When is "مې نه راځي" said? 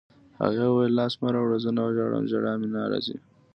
2.59-3.17